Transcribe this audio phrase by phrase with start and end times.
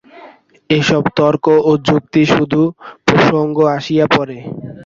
[0.69, 2.61] এইসব তর্ক ও যুক্তি শুধু
[3.07, 4.37] প্রসঙ্গত আসিয়া পড়ে।